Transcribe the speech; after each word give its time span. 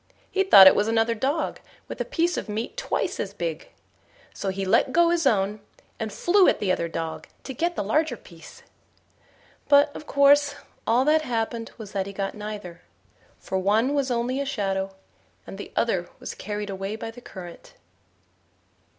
He 0.31 0.41
thought 0.43 0.65
it 0.65 0.73
was 0.75 0.87
another 0.87 1.13
dog 1.13 1.59
with 1.87 2.01
a 2.01 2.05
piece 2.05 2.35
of 2.35 2.49
meat 2.49 2.75
twice 2.75 3.19
as 3.19 3.35
big; 3.35 3.69
so 4.33 4.49
he 4.49 4.65
let 4.65 4.91
go 4.91 5.09
his 5.11 5.27
own, 5.27 5.59
and 5.99 6.11
flew 6.11 6.47
at 6.47 6.57
the 6.59 6.71
other 6.71 6.87
dog 6.87 7.27
to 7.43 7.53
get 7.53 7.75
the 7.75 7.83
larger 7.83 8.17
piece. 8.17 8.63
But, 9.69 9.95
of 9.95 10.07
course, 10.07 10.55
all 10.87 11.05
that 11.05 11.21
happened 11.21 11.69
was 11.77 11.91
that 11.91 12.07
he 12.07 12.13
got 12.13 12.33
neither; 12.33 12.81
for 13.37 13.59
one 13.59 13.93
was 13.93 14.09
only 14.09 14.39
a 14.39 14.43
shadow, 14.45 14.95
and 15.45 15.59
the 15.59 15.71
other 15.75 16.09
was 16.19 16.33
carried 16.33 16.71
away 16.71 16.95
by 16.95 17.11
the 17.11 17.21
current. 17.21 17.75